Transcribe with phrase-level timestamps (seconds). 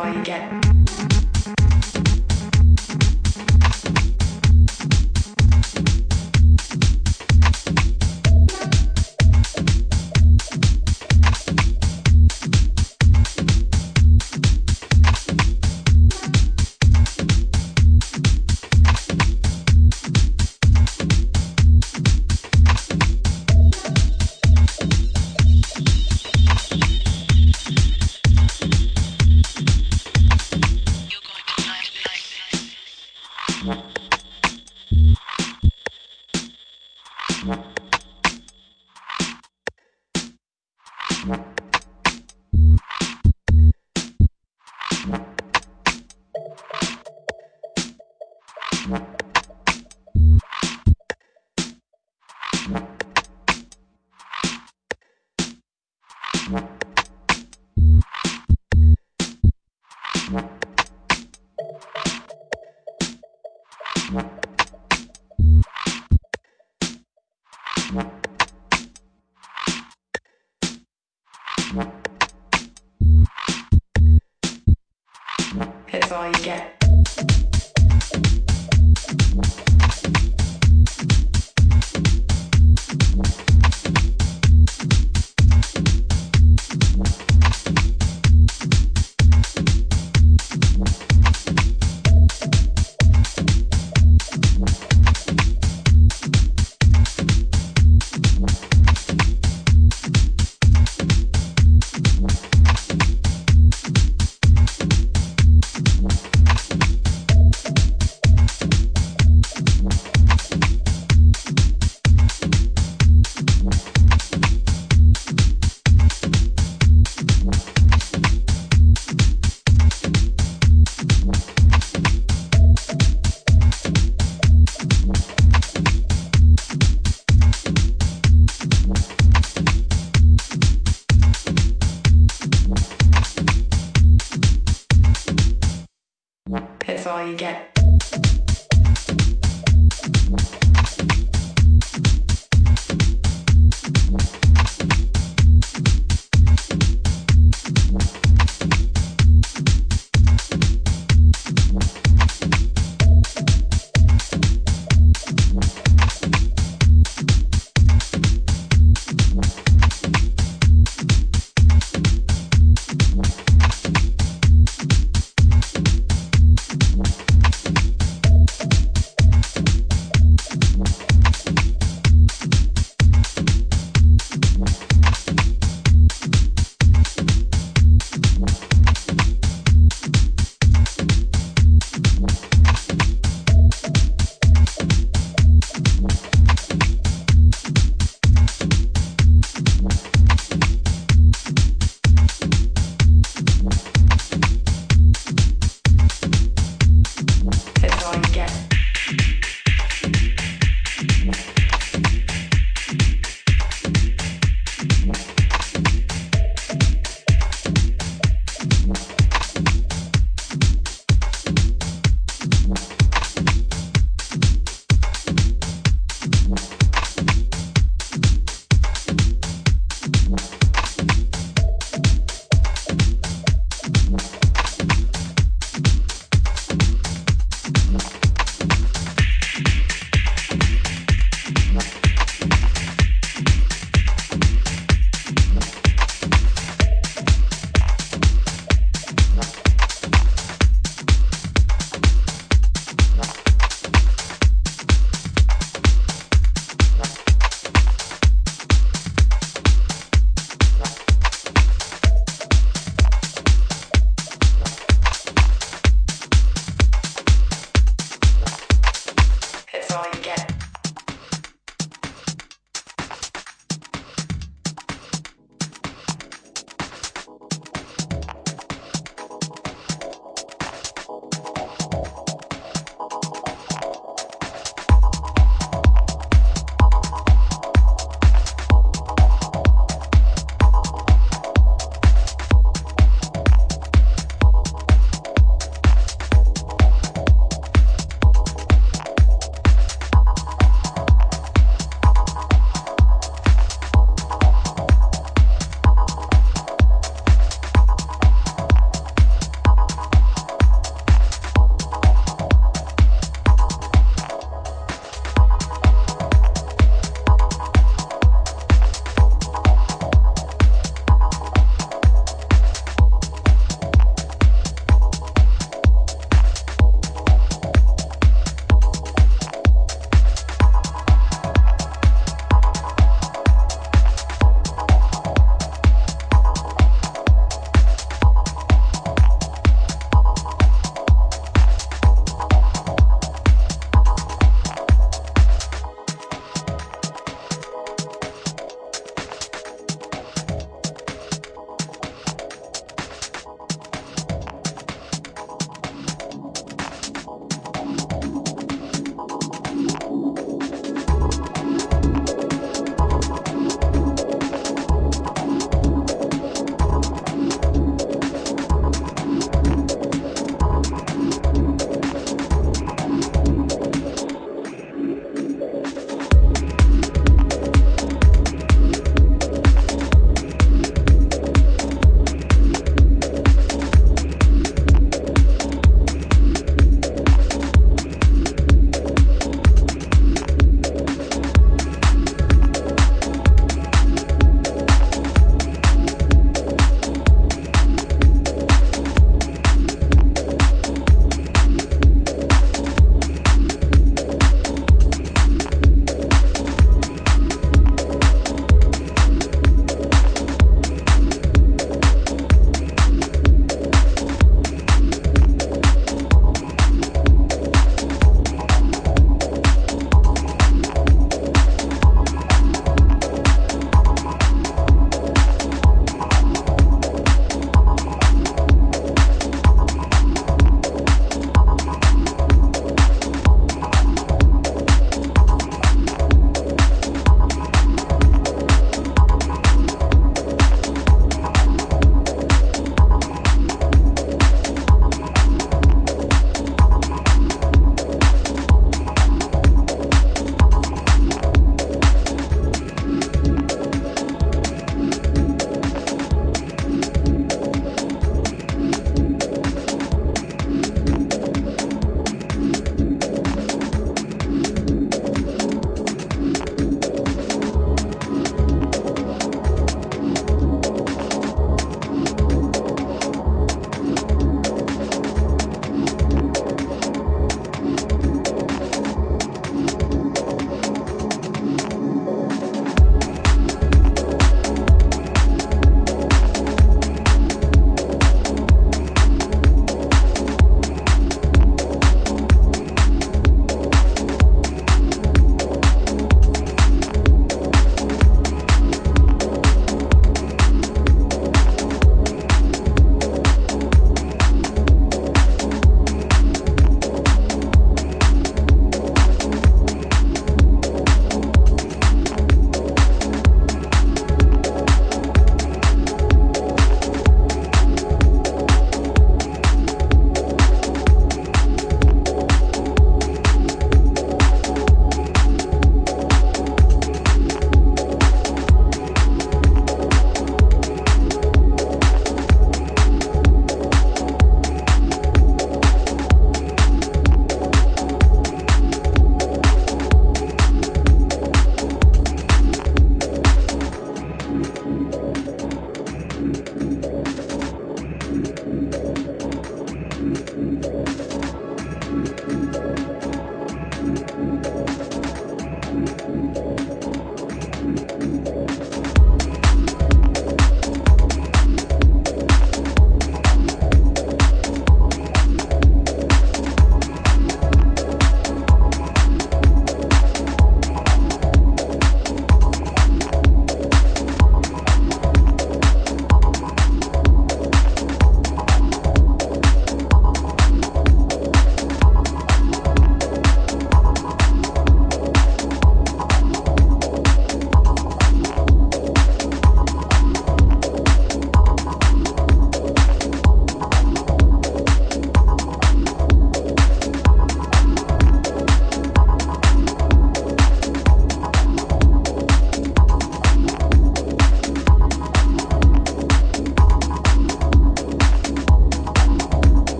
[0.00, 0.69] All you get.